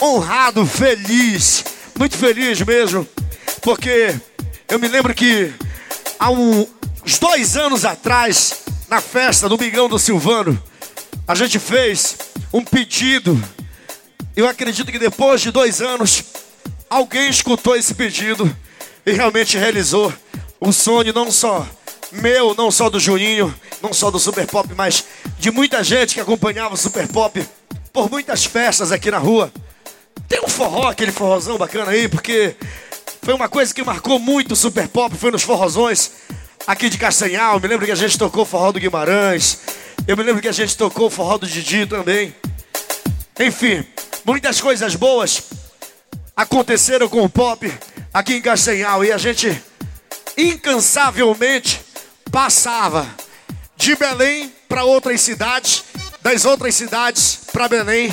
honrado, 0.00 0.64
feliz. 0.66 1.64
Muito 1.98 2.16
feliz 2.16 2.60
mesmo. 2.62 3.06
Porque 3.62 4.14
eu 4.68 4.78
me 4.78 4.88
lembro 4.88 5.14
que 5.14 5.52
há 6.18 6.30
um- 6.30 6.66
uns 7.04 7.18
dois 7.18 7.56
anos 7.56 7.84
atrás, 7.84 8.60
na 8.88 9.00
festa 9.00 9.48
do 9.48 9.58
Migão 9.58 9.88
do 9.88 9.98
Silvano, 9.98 10.62
a 11.26 11.34
gente 11.34 11.58
fez 11.58 12.16
um 12.52 12.62
pedido. 12.64 13.40
Eu 14.36 14.48
acredito 14.48 14.90
que 14.92 14.98
depois 14.98 15.40
de 15.40 15.50
dois 15.50 15.80
anos, 15.80 16.22
alguém 16.88 17.28
escutou 17.28 17.74
esse 17.76 17.92
pedido 17.94 18.54
e 19.04 19.12
realmente 19.12 19.58
realizou 19.58 20.12
o 20.60 20.72
sonho 20.72 21.12
não 21.12 21.30
só 21.30 21.66
meu, 22.12 22.54
não 22.54 22.70
só 22.70 22.90
do 22.90 22.98
Juninho, 22.98 23.54
não 23.82 23.92
só 23.92 24.10
do 24.10 24.18
Super 24.18 24.46
Pop, 24.46 24.68
mas 24.76 25.04
de 25.38 25.50
muita 25.50 25.82
gente 25.82 26.14
que 26.14 26.20
acompanhava 26.20 26.74
o 26.74 26.76
Super 26.76 27.06
Pop 27.08 27.46
por 27.92 28.10
muitas 28.10 28.44
festas 28.44 28.92
aqui 28.92 29.10
na 29.10 29.18
rua. 29.18 29.52
Tem 30.28 30.40
um 30.44 30.48
forró, 30.48 30.88
aquele 30.88 31.12
forrozão 31.12 31.56
bacana 31.56 31.90
aí, 31.92 32.08
porque 32.08 32.54
foi 33.22 33.34
uma 33.34 33.48
coisa 33.48 33.74
que 33.74 33.82
marcou 33.82 34.18
muito 34.18 34.52
o 34.52 34.56
Super 34.56 34.88
Pop, 34.88 35.16
foi 35.16 35.30
nos 35.30 35.42
forrozões 35.42 36.10
aqui 36.66 36.88
de 36.88 36.98
Castanhal. 36.98 37.60
Me 37.60 37.68
lembro 37.68 37.86
que 37.86 37.92
a 37.92 37.96
gente 37.96 38.18
tocou 38.18 38.42
o 38.42 38.46
forró 38.46 38.72
do 38.72 38.80
Guimarães. 38.80 39.60
Eu 40.06 40.16
me 40.16 40.22
lembro 40.22 40.40
que 40.40 40.48
a 40.48 40.52
gente 40.52 40.76
tocou 40.76 41.06
o 41.06 41.10
forró 41.10 41.38
do 41.38 41.46
Didi 41.46 41.86
também. 41.86 42.34
Enfim, 43.38 43.84
muitas 44.24 44.60
coisas 44.60 44.94
boas 44.94 45.42
aconteceram 46.36 47.08
com 47.08 47.22
o 47.22 47.28
pop 47.28 47.72
aqui 48.12 48.34
em 48.34 48.42
Castanhal 48.42 49.04
e 49.04 49.12
a 49.12 49.18
gente 49.18 49.62
incansavelmente 50.36 51.89
passava 52.30 53.06
de 53.76 53.96
Belém 53.96 54.52
para 54.68 54.84
outras 54.84 55.20
cidades, 55.20 55.84
das 56.22 56.44
outras 56.44 56.74
cidades 56.74 57.40
para 57.52 57.68
Belém. 57.68 58.12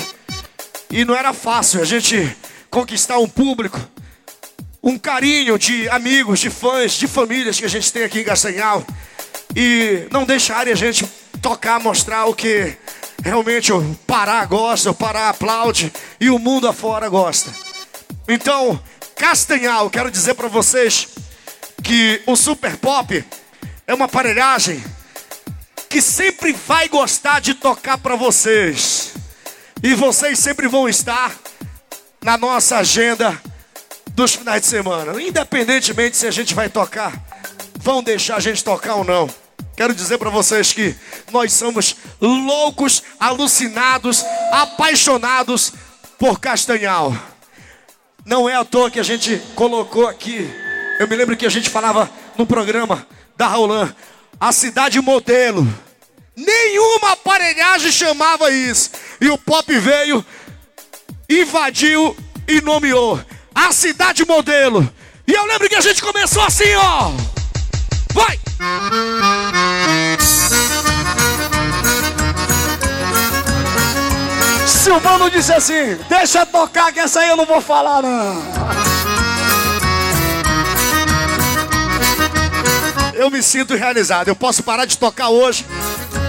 E 0.90 1.04
não 1.04 1.14
era 1.14 1.32
fácil 1.32 1.80
a 1.80 1.84
gente 1.84 2.36
conquistar 2.70 3.18
um 3.18 3.28
público, 3.28 3.78
um 4.82 4.98
carinho 4.98 5.58
de 5.58 5.88
amigos, 5.88 6.40
de 6.40 6.50
fãs, 6.50 6.92
de 6.92 7.06
famílias 7.06 7.58
que 7.58 7.66
a 7.66 7.68
gente 7.68 7.92
tem 7.92 8.04
aqui 8.04 8.20
em 8.20 8.24
Castanhal. 8.24 8.84
E 9.54 10.06
não 10.10 10.24
deixarem 10.24 10.72
a 10.72 10.76
gente 10.76 11.06
tocar, 11.40 11.80
mostrar 11.80 12.26
o 12.26 12.34
que 12.34 12.76
realmente 13.22 13.72
o 13.72 13.94
Pará 14.06 14.44
gosta, 14.44 14.90
o 14.90 14.94
Pará 14.94 15.28
aplaude 15.28 15.92
e 16.20 16.30
o 16.30 16.38
mundo 16.38 16.66
afora 16.66 17.08
gosta. 17.08 17.52
Então, 18.26 18.80
Castanhal, 19.14 19.90
quero 19.90 20.10
dizer 20.10 20.34
para 20.34 20.48
vocês 20.48 21.08
que 21.82 22.22
o 22.26 22.36
Super 22.36 22.76
Pop 22.76 23.24
é 23.88 23.94
uma 23.94 24.04
aparelhagem 24.04 24.84
que 25.88 26.02
sempre 26.02 26.52
vai 26.52 26.90
gostar 26.90 27.40
de 27.40 27.54
tocar 27.54 27.96
para 27.96 28.14
vocês. 28.16 29.14
E 29.82 29.94
vocês 29.94 30.38
sempre 30.38 30.68
vão 30.68 30.86
estar 30.86 31.34
na 32.22 32.36
nossa 32.36 32.76
agenda 32.76 33.40
dos 34.10 34.34
finais 34.34 34.60
de 34.60 34.66
semana. 34.66 35.20
Independentemente 35.20 36.18
se 36.18 36.26
a 36.26 36.30
gente 36.30 36.54
vai 36.54 36.68
tocar, 36.68 37.14
vão 37.78 38.02
deixar 38.02 38.36
a 38.36 38.40
gente 38.40 38.62
tocar 38.62 38.96
ou 38.96 39.04
não. 39.04 39.26
Quero 39.74 39.94
dizer 39.94 40.18
para 40.18 40.28
vocês 40.28 40.70
que 40.70 40.94
nós 41.32 41.54
somos 41.54 41.96
loucos, 42.20 43.02
alucinados, 43.18 44.22
apaixonados 44.52 45.72
por 46.18 46.38
Castanhal. 46.38 47.16
Não 48.22 48.46
é 48.46 48.54
à 48.54 48.66
toa 48.66 48.90
que 48.90 49.00
a 49.00 49.04
gente 49.04 49.40
colocou 49.54 50.06
aqui. 50.06 50.46
Eu 51.00 51.08
me 51.08 51.16
lembro 51.16 51.38
que 51.38 51.46
a 51.46 51.50
gente 51.50 51.70
falava 51.70 52.10
no 52.36 52.44
programa 52.44 53.06
da 53.38 53.46
Raulan, 53.46 53.94
a 54.40 54.50
cidade 54.50 55.00
modelo. 55.00 55.66
Nenhuma 56.36 57.12
aparelhagem 57.12 57.92
chamava 57.92 58.50
isso. 58.50 58.90
E 59.20 59.28
o 59.30 59.38
pop 59.38 59.78
veio, 59.78 60.24
invadiu 61.30 62.16
e 62.48 62.60
nomeou 62.60 63.20
a 63.54 63.70
cidade 63.70 64.26
modelo. 64.26 64.92
E 65.26 65.32
eu 65.32 65.46
lembro 65.46 65.68
que 65.68 65.76
a 65.76 65.80
gente 65.80 66.02
começou 66.02 66.42
assim, 66.42 66.74
ó. 66.74 67.12
Vai! 68.12 68.40
Silvano 74.66 75.30
disse 75.30 75.52
assim: 75.52 75.96
Deixa 76.08 76.44
tocar, 76.44 76.92
que 76.92 76.98
essa 76.98 77.20
aí 77.20 77.28
eu 77.28 77.36
não 77.36 77.46
vou 77.46 77.60
falar, 77.60 78.02
não. 78.02 79.17
Eu 83.18 83.32
me 83.32 83.42
sinto 83.42 83.74
realizado. 83.74 84.28
Eu 84.28 84.36
posso 84.36 84.62
parar 84.62 84.84
de 84.84 84.96
tocar 84.96 85.28
hoje, 85.28 85.66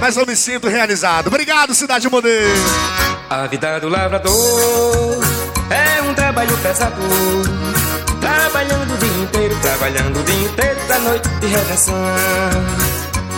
mas 0.02 0.18
eu 0.18 0.26
me 0.26 0.36
sinto 0.36 0.68
realizado. 0.68 1.28
Obrigado, 1.28 1.76
Cidade 1.76 2.10
Modelo. 2.10 2.64
A 3.30 3.46
vida 3.46 3.80
do 3.80 3.88
lavrador 3.88 4.34
é 5.70 6.02
um 6.02 6.16
trabalho 6.16 6.58
pesado. 6.58 7.00
Trabalhando 8.20 8.96
o 8.96 8.98
dia 8.98 9.24
inteiro, 9.24 9.56
trabalhando 9.62 10.20
o 10.20 10.24
dia 10.24 10.46
inteiro 10.48 10.80
pra 10.88 10.98
noite 10.98 11.30
de 11.30 11.46
redenção. 11.46 11.94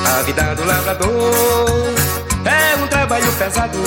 A 0.05 0.21
vida 0.23 0.55
do 0.55 0.63
lavrador 0.63 1.33
é 2.45 2.75
um 2.77 2.87
trabalho 2.87 3.31
pesado. 3.33 3.77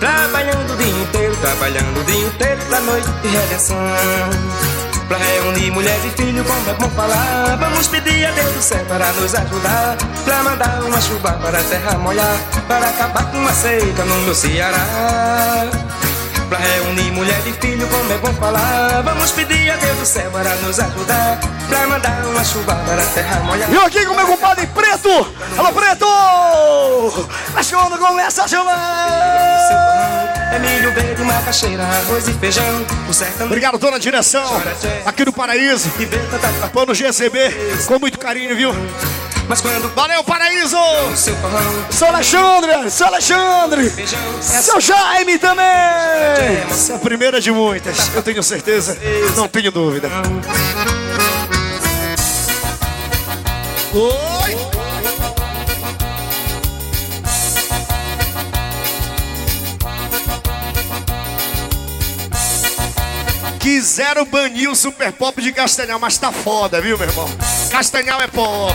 Trabalhando 0.00 0.72
o 0.72 0.76
dia 0.78 1.02
inteiro, 1.02 1.36
trabalhando 1.42 2.00
o 2.00 2.04
dia 2.04 2.26
inteiro 2.26 2.60
pra 2.70 2.80
noite 2.80 3.08
de 3.20 3.28
redenção. 3.28 3.76
Pra 5.08 5.18
reunir 5.18 5.70
mulher 5.70 5.98
e 6.04 6.10
filho, 6.10 6.44
como 6.44 6.68
é 6.68 6.74
bom 6.74 6.90
falar. 6.90 7.56
Vamos 7.60 7.86
pedir 7.86 8.26
a 8.26 8.30
Deus 8.32 8.52
do 8.52 8.62
céu 8.62 8.84
para 8.86 9.12
nos 9.12 9.34
ajudar. 9.34 9.96
Pra 10.24 10.42
mandar 10.42 10.82
uma 10.82 11.00
chuva 11.00 11.32
para 11.34 11.60
a 11.60 11.62
terra 11.62 11.96
molhar. 11.98 12.36
Para 12.66 12.88
acabar 12.88 13.30
com 13.30 13.38
uma 13.38 13.52
seca 13.52 14.04
no 14.04 14.16
meu 14.22 14.34
Ceará. 14.34 15.70
Pra 16.48 16.58
reunir 16.58 17.12
mulher 17.12 17.40
e 17.46 17.52
filho, 17.52 17.86
como 17.86 18.12
é 18.12 18.18
bom 18.18 18.32
falar. 18.34 19.02
Vamos 19.02 19.30
pedir 19.30 19.70
a 19.70 19.76
Deus 19.76 19.98
do 19.98 20.06
céu 20.06 20.28
para 20.32 20.56
nos 20.56 20.80
ajudar. 20.80 21.38
Pra 21.68 21.86
mandar 21.86 22.24
uma 22.26 22.44
chuva 22.44 22.74
para 22.74 23.02
a 23.02 23.06
terra 23.06 23.40
molhar. 23.44 23.70
E 23.70 23.74
eu 23.74 23.84
aqui 23.84 24.04
com 24.06 24.14
meu 24.14 24.26
compadre 24.26 24.66
Preto. 24.66 25.08
Alô, 25.56 25.72
Preto! 25.72 27.28
Mas 27.54 27.70
quando 27.70 27.96
começa 27.96 28.42
a 28.42 28.48
chover. 28.48 30.35
É 30.52 30.58
milho 30.58 30.92
verde, 30.92 31.22
macaxeira, 31.22 31.82
arroz 31.82 32.28
e 32.28 32.32
feijão. 32.34 32.86
O 33.08 33.12
sertão 33.12 33.46
Obrigado, 33.46 33.78
dona 33.78 33.98
direção. 33.98 34.44
Aqui 35.04 35.24
no 35.24 35.32
Paraíso. 35.32 35.90
Pano 36.72 36.94
GCB. 36.94 37.38
Com 37.86 37.98
muito 37.98 38.18
carinho, 38.18 38.54
viu? 38.56 38.72
Mas 39.48 39.60
quando. 39.60 39.92
Valeu, 39.94 40.24
Paraíso! 40.24 40.76
Seu 41.90 42.08
Alexandre, 42.08 42.90
seu 42.90 43.06
Alexandre, 43.06 43.92
seu 44.40 44.80
Jaime 44.80 45.38
também. 45.38 45.66
Essa 46.68 46.94
é 46.94 46.96
a 46.96 46.98
primeira 46.98 47.40
de 47.40 47.52
muitas, 47.52 48.12
eu 48.14 48.22
tenho 48.22 48.42
certeza, 48.42 48.98
não 49.36 49.46
tenho 49.46 49.70
dúvida. 49.70 50.08
Oi! 53.94 54.35
Quiseram 63.66 64.24
banir 64.24 64.70
o 64.70 64.76
Super 64.76 65.10
Pop 65.10 65.42
de 65.42 65.50
Castanhal, 65.50 65.98
mas 65.98 66.16
tá 66.16 66.30
foda, 66.30 66.80
viu, 66.80 66.96
meu 66.96 67.08
irmão? 67.08 67.28
Castanhal 67.68 68.22
é 68.22 68.28
pop. 68.28 68.72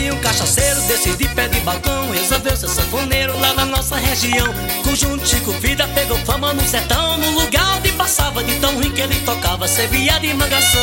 Um 0.00 0.16
cachaceiro 0.22 0.80
desse 0.82 1.10
de 1.12 1.28
pé 1.28 1.46
de 1.48 1.60
balcão 1.60 2.10
Resolveu 2.10 2.56
ser 2.56 2.68
sanfoneiro 2.68 3.38
lá 3.38 3.54
na 3.54 3.64
nossa 3.66 3.96
região 3.96 4.46
Conjunto 4.82 5.26
Chico 5.26 5.52
Vida 5.52 5.86
pegou 5.94 6.18
fama 6.18 6.52
no 6.52 6.66
sertão 6.66 7.18
No 7.18 7.30
lugar 7.38 7.76
onde 7.76 7.92
passava 7.92 8.42
de 8.42 8.58
tão 8.58 8.74
ruim 8.74 8.90
que 8.90 9.02
ele 9.02 9.14
tocava 9.20 9.68
Servia 9.68 10.18
de 10.18 10.32
mangação 10.34 10.80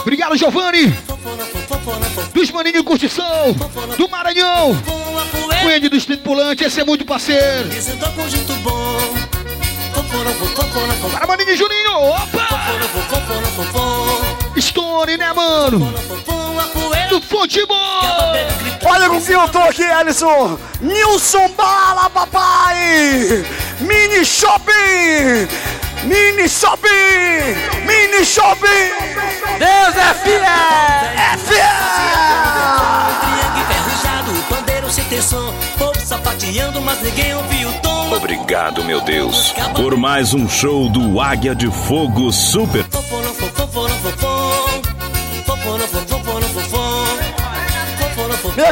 Obrigado, 0.00 0.36
Giovanni. 0.36 0.94
Dos 2.32 2.50
Maninho 2.50 2.84
Curtição, 2.84 3.52
do 3.96 4.08
Maranhão. 4.08 4.76
Cunha 5.62 5.80
do 5.88 5.96
Espírito 5.96 6.24
Pulante, 6.24 6.64
esse 6.64 6.80
é 6.80 6.84
muito 6.84 7.04
parceiro. 7.04 7.68
Para 11.12 11.26
Maninho 11.26 11.56
Juninho, 11.56 11.96
opa! 12.10 12.48
Stone, 14.60 15.16
né, 15.16 15.32
mano? 15.32 15.94
Do 17.08 17.20
futebol! 17.20 17.78
Olha 18.86 19.08
com 19.08 19.20
quem 19.22 19.34
eu 19.34 19.48
tô 19.48 19.58
aqui, 19.58 19.82
Alisson. 19.84 20.58
Nilson 20.80 21.48
Bala, 21.56 22.10
papai. 22.10 23.44
Mini 23.80 24.24
Shopping. 24.24 25.48
Mini 26.04 26.48
Shopping. 26.48 27.54
Mini 27.86 28.24
Shopping. 28.24 28.92
Deus 29.58 29.96
é 29.96 30.14
fiel! 30.14 30.44
É 31.16 31.36
Triângulo 33.20 33.60
enferrujado, 33.60 34.32
o 34.32 34.42
pandeiro 34.54 34.90
sem 34.90 35.04
ter 35.04 35.22
som 35.22 35.54
Povo 35.78 35.98
sapateando, 36.00 36.80
mas 36.80 37.00
ninguém 37.02 37.34
ouviu 37.34 37.68
o 37.68 37.72
tom 37.74 38.12
Obrigado, 38.14 38.84
meu 38.84 39.00
Deus, 39.00 39.54
por 39.74 39.96
mais 39.96 40.34
um 40.34 40.48
show 40.48 40.88
do 40.88 41.20
Águia 41.20 41.54
de 41.54 41.70
Fogo 41.70 42.30
Super. 42.32 42.84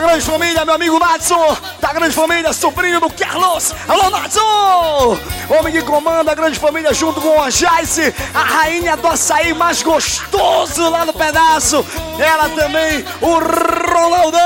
Grande 0.03 0.25
família, 0.25 0.65
meu 0.65 0.75
amigo 0.75 0.99
Natson, 0.99 1.57
da 1.81 1.93
grande 1.93 2.15
família, 2.15 2.53
sobrinho 2.53 2.99
do 3.01 3.09
Carlos. 3.09 3.73
Alô, 3.87 4.11
Natson! 4.11 5.17
Homem 5.49 5.73
que 5.73 5.83
comanda 5.83 6.33
a 6.33 6.35
grande 6.35 6.59
família 6.59 6.93
junto 6.93 7.21
com 7.21 7.41
a 7.41 7.49
Jaice, 7.49 8.13
a 8.35 8.43
rainha 8.43 8.97
do 8.97 9.07
açaí 9.07 9.55
mais 9.55 9.81
gostoso 9.81 10.91
lá 10.91 11.05
no 11.05 11.13
pedaço. 11.13 11.87
Ela 12.19 12.49
também, 12.49 13.05
o 13.21 13.39
Ronaldão! 13.39 14.41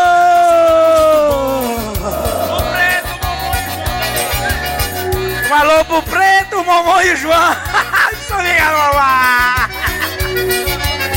Um 5.48 5.54
alô 5.54 5.84
pro 5.86 6.02
Preto, 6.02 6.62
Momô 6.64 7.00
e 7.00 7.16
João 7.16 7.56
Isso 8.12 8.34
aí, 8.34 8.60
mamá 8.60 9.70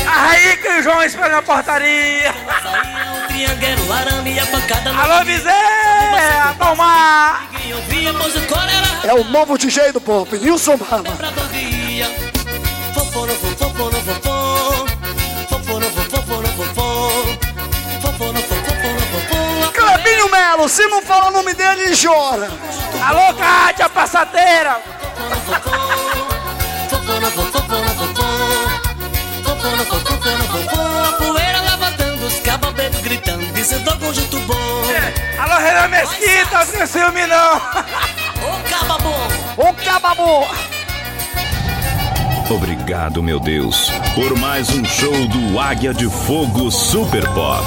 Aí 0.06 0.56
que 0.56 0.68
o 0.68 0.82
João 0.82 1.02
espera 1.02 1.36
na 1.36 1.42
portaria 1.42 2.32
Triangueiro, 3.40 3.90
arame 3.90 4.34
e 4.34 4.38
a 4.38 4.44
pancada 4.44 4.90
Alô, 4.90 5.22
o 8.36 8.46
coro 8.46 8.60
era 8.60 9.08
É 9.08 9.14
o 9.14 9.24
novo 9.24 9.56
DJ 9.56 9.92
do 9.92 10.00
Pop, 10.00 10.36
Nilson 10.36 10.76
Bala. 10.76 11.04
Bradoria 11.04 12.06
Fofona, 12.92 13.32
fofona, 13.32 13.96
fofona 13.96 14.86
Fofona, 15.48 15.86
fofona, 15.86 16.48
fofona 16.48 16.48
Fofona, 18.02 18.40
fofona, 18.42 19.00
fofona 19.10 19.72
Clebinho 19.72 20.28
Melo, 20.30 20.68
se 20.68 20.86
não 20.88 21.00
fala 21.00 21.28
o 21.28 21.30
nome 21.30 21.54
dele, 21.54 21.84
ele 21.84 21.96
chora. 21.96 22.50
Alô, 23.02 23.32
Cátia, 23.38 23.88
passadeira 23.88 24.82
Fofona, 26.90 27.30
fofona, 27.30 27.30
fofona 27.30 27.88
Fofona, 29.42 29.84
fofona, 29.86 30.44
fofona 30.44 31.08
A 31.08 31.12
poeira 31.12 31.60
levantando, 31.62 32.26
os 32.26 32.34
cababetos 32.40 32.89
gritando 33.00 33.44
Dizendo 33.52 33.90
ao 33.90 33.98
conjunto 33.98 34.38
bom 34.40 34.82
Alô, 35.38 35.58
Renan 35.58 35.88
Mesquita, 35.88 36.58
não 36.58 36.66
tem 36.66 36.86
ciúme 36.86 37.26
não 37.26 37.56
Ô, 37.56 38.68
caba 38.68 38.98
bom 38.98 39.28
Ô, 39.56 39.74
caba 39.74 40.14
bom 40.14 40.48
Obrigado, 42.50 43.22
meu 43.22 43.38
Deus, 43.38 43.92
por 44.12 44.36
mais 44.36 44.70
um 44.70 44.84
show 44.84 45.12
do 45.28 45.60
Águia 45.60 45.94
de 45.94 46.10
Fogo 46.10 46.68
Super 46.68 47.24
Pop. 47.28 47.64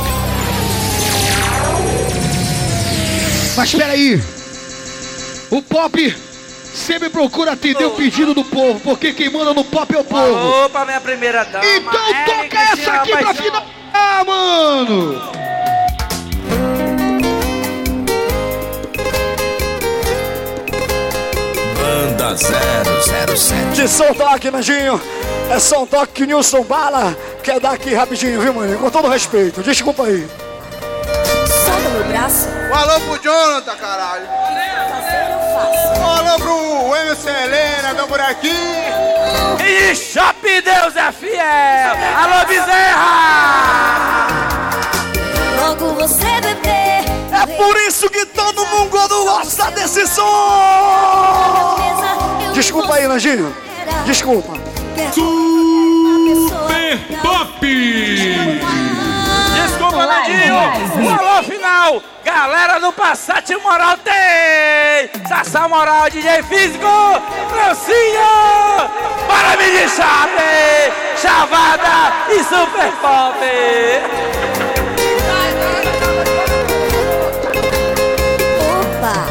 Mas 3.56 3.74
peraí. 3.74 4.22
O 5.50 5.62
pop 5.62 6.16
sempre 6.74 7.10
procura 7.10 7.54
atender 7.54 7.86
o 7.86 7.92
pedido 7.92 8.34
do 8.34 8.44
povo, 8.44 8.80
porque 8.82 9.14
quem 9.14 9.30
manda 9.30 9.54
no 9.54 9.64
pop 9.64 9.96
é 9.96 10.00
o 10.00 10.04
povo. 10.04 10.66
Opa, 10.66 10.84
minha 10.84 11.00
primeira 11.00 11.46
dama 11.46 11.64
Então 11.66 12.26
toca 12.26 12.60
essa 12.60 12.92
aqui 12.94 13.12
pra 13.16 13.34
final. 13.34 13.83
Ah, 13.94 14.24
mano! 14.26 15.22
Banda 21.78 22.36
007. 22.36 23.74
De 23.76 23.88
som 23.88 24.14
toque, 24.14 24.50
Nandinho. 24.52 25.00
É 25.50 25.60
som 25.60 25.86
toque 25.86 26.14
que 26.14 26.24
o 26.24 26.26
Nilson 26.26 26.64
Bala 26.64 27.16
quer 27.44 27.60
dar 27.60 27.74
aqui 27.74 27.94
rapidinho, 27.94 28.42
viu, 28.42 28.54
mano? 28.54 28.78
Com 28.80 28.90
todo 28.90 29.08
respeito. 29.08 29.62
Desculpa 29.62 30.06
aí. 30.06 30.28
Solta 31.66 31.90
meu 31.90 32.04
braço. 32.06 32.48
Um 32.72 32.76
alô 32.76 33.00
pro 33.02 33.24
Jonathan, 33.24 33.76
caralho. 33.76 34.26
Alô 36.04 36.38
pro 36.38 36.96
MC 36.96 37.30
Helena, 37.30 37.94
meu 37.94 38.08
buraquinho. 38.08 38.54
E 39.66 39.96
Shop 39.96 40.40
Deus 40.42 40.96
é 40.96 41.12
fiel! 41.12 41.98
Alô, 42.18 42.46
Bezerra! 42.46 44.28
Logo 45.60 45.94
você 45.96 46.42
bebê. 46.42 47.04
É 47.32 47.46
por 47.58 47.76
isso 47.78 48.10
que 48.10 48.26
todo 48.28 48.66
mundo 48.68 48.90
gosta 49.26 49.72
desse 49.72 50.08
som! 50.08 51.78
Desculpa 52.54 52.96
aí, 52.96 53.08
Nandinho. 53.08 53.56
Desculpa. 54.06 54.54
Super 55.14 57.00
Pop! 57.22 57.60
Desculpa, 59.56 60.06
Nadinho! 60.06 60.56
Um 61.02 61.10
alô 61.10 61.44
final! 61.44 62.02
Galera 62.34 62.80
do 62.80 62.92
Passat 62.92 63.48
Moral 63.62 63.96
tem! 63.98 65.08
Sassá 65.28 65.68
Moral, 65.68 66.10
DJ 66.10 66.42
Físico! 66.42 66.88
Francinho! 67.48 68.90
Para 69.28 69.56
me 69.56 69.66
de 69.66 69.88
chave! 69.88 70.92
Chavada 71.16 72.12
e 72.32 72.44
Super 72.44 72.92
Pop! 73.00 73.38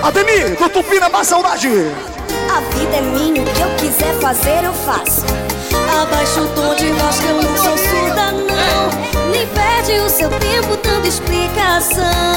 Ademir, 0.04 0.56
do 0.56 0.68
Tupina 0.68 1.08
mais 1.08 1.26
saudade. 1.26 1.68
A 1.68 2.60
vida 2.76 2.96
é 2.96 3.00
minha, 3.00 3.42
o 3.42 3.46
que 3.46 3.60
eu 3.62 3.70
quiser 3.78 4.14
fazer 4.20 4.62
eu 4.62 4.72
faço. 4.72 5.26
Abaixa 6.00 6.40
o 6.40 6.48
tom 6.54 6.72
de 6.76 6.92
voz 6.92 7.18
que 7.18 7.26
eu 7.26 7.42
não 7.42 7.56
sou 7.56 7.76
surda, 7.76 8.30
não. 8.30 9.30
Nem 9.32 9.44
perde 9.48 9.98
o 9.98 10.08
seu 10.08 10.30
tempo 10.30 10.76
dando 10.84 11.08
explicação. 11.08 12.31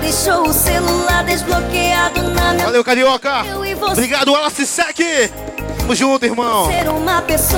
Deixou 0.00 0.48
o 0.48 0.52
celular 0.52 1.24
desbloqueado 1.24 2.22
na 2.30 2.52
minha 2.52 2.64
Valeu, 2.66 2.84
Carioca. 2.84 3.44
Eu 3.46 3.64
e 3.64 3.74
você. 3.74 3.92
Obrigado, 3.92 4.32
Wallace 4.32 4.66
Sec. 4.66 4.98
Tamo 5.78 5.94
junto, 5.94 6.24
irmão. 6.24 6.68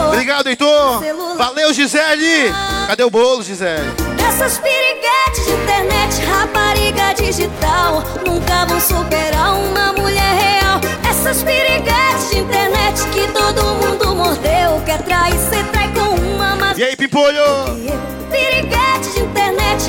Obrigado, 0.09 0.49
Heitor. 0.49 1.03
Valeu, 1.37 1.73
Gisele. 1.73 2.53
Cadê 2.87 3.05
o 3.05 3.11
bolo, 3.11 3.43
Gisele? 3.43 3.93
Essas 4.27 4.59
piriguetes 4.59 5.45
de 5.47 5.53
internet, 5.53 6.25
rapariga 6.25 7.13
digital, 7.15 8.03
nunca 8.27 8.65
vão 8.67 8.81
superar 8.81 9.55
uma 9.55 9.93
mulher 9.93 10.35
real. 10.35 10.81
Essas 11.09 11.43
piriguetes 11.43 12.31
de 12.31 12.39
internet 12.39 13.03
que 13.13 13.29
todo 13.29 13.63
mundo 13.75 14.15
mordeu, 14.17 14.83
quer 14.87 15.03
trair, 15.03 15.35
cê 15.39 15.63
trai 15.73 15.93
com 15.93 16.15
uma, 16.21 16.57
mas 16.57 16.79
E 16.79 16.85
aí, 16.85 16.97
Pimpolho? 16.97 17.43
Piriguete 18.31 19.11
de 19.15 19.21
internet, 19.21 19.34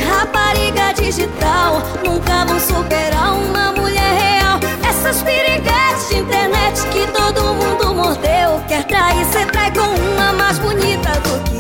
rapariga 0.02 0.94
digital 0.94 1.82
Nunca 2.04 2.46
vão 2.46 2.60
superar 2.60 3.34
uma 3.34 3.72
mulher 3.74 4.14
real 4.18 4.60
Essas 4.88 5.22
piriguetes 5.22 6.10
de 6.10 6.18
internet 6.18 6.82
que 6.88 7.08
todo 7.08 7.54
mundo 7.54 7.94
mordeu 7.94 8.64
Quer 8.68 8.84
trair, 8.86 9.26
cê 9.26 9.46
trai 9.46 9.72
com 9.72 9.82
uma 9.82 10.34
mais 10.34 10.60
bonita 10.60 11.12
do 11.20 11.40
que 11.44 11.56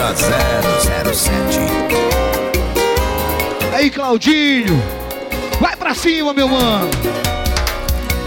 Banda 0.00 0.14
007. 1.12 1.60
Aí, 3.72 3.90
Claudinho. 3.90 4.82
Vai 5.60 5.76
pra 5.76 5.94
cima, 5.94 6.32
meu 6.32 6.48
mano. 6.48 6.90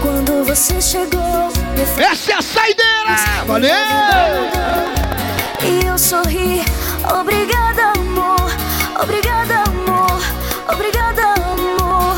Quando 0.00 0.44
você 0.44 0.80
chegou 0.80 1.50
Essa 1.96 2.32
é 2.32 2.34
a 2.34 2.42
saideira. 2.42 3.16
Valeu. 3.46 3.70
E 5.62 5.86
eu 5.86 5.98
sorri. 5.98 6.62
Obrigada, 7.20 7.92
amor. 7.98 8.50
Obrigada, 9.02 9.64
amor. 9.66 10.20
Obrigada, 10.72 11.22
amor. 11.22 12.16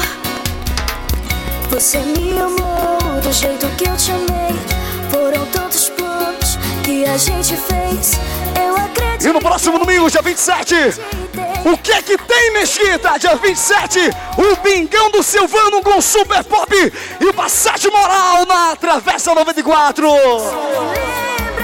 Você 1.70 1.98
me 1.98 2.38
amou 2.38 3.20
do 3.22 3.32
jeito 3.32 3.66
que 3.76 3.88
eu 3.88 3.96
te 3.96 4.10
amei. 4.12 4.56
Foram 5.10 5.46
tantos 5.46 5.88
planos 5.90 6.58
que 6.84 7.04
a 7.04 7.16
gente 7.16 7.56
fez. 7.56 8.12
Eu 8.62 8.76
acredito 8.76 9.28
E 9.28 9.32
no 9.32 9.40
próximo 9.40 9.78
domingo, 9.78 10.10
dia 10.10 10.22
27, 10.22 10.74
o 11.64 11.78
que 11.78 11.92
é 11.92 12.02
que 12.02 12.18
tem, 12.18 12.52
Mesquita? 12.52 13.18
Dia 13.18 13.36
27, 13.36 14.10
o 14.38 14.56
Bingão 14.62 15.10
do 15.10 15.22
Silvano 15.22 15.82
com 15.82 16.00
Super 16.00 16.44
Pop 16.44 16.92
e 17.20 17.32
Passagem 17.32 17.90
Moral 17.90 18.46
na 18.46 18.76
Travessa 18.76 19.34
94. 19.34 20.06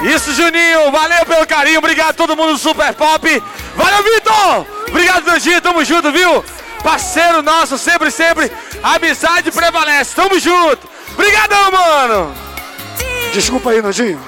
Isso, 0.03 0.33
Juninho. 0.35 0.91
Valeu 0.91 1.25
pelo 1.27 1.47
carinho. 1.47 1.79
Obrigado 1.79 2.11
a 2.11 2.15
todo 2.15 2.37
mundo 2.37 2.53
do 2.53 2.59
Super 2.59 2.93
Pop. 2.95 3.43
Valeu, 3.77 4.03
Vitor. 4.03 4.67
Obrigado, 4.89 5.25
Danjinho. 5.25 5.61
Tamo 5.61 5.85
junto, 5.85 6.11
viu? 6.11 6.45
Parceiro 6.83 7.43
nosso, 7.43 7.79
sempre, 7.79 8.11
sempre. 8.11 8.51
A 8.83 8.97
amizade 8.97 9.53
prevalece. 9.53 10.15
Tamo 10.15 10.39
junto. 10.39 10.89
Obrigadão, 11.13 11.71
mano. 11.71 12.35
Desculpa 13.33 13.71
aí, 13.71 13.81
Nandinho. 13.81 14.21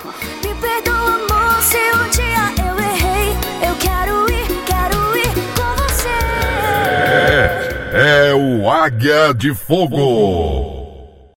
Me 0.43 0.55
perdoa, 0.55 0.97
amor, 0.97 1.63
se 1.63 1.77
um 1.77 2.09
dia 2.11 2.34
É, 7.27 8.29
é 8.29 8.35
o 8.35 8.71
Águia 8.71 9.33
de 9.35 9.55
Fogo. 9.55 10.74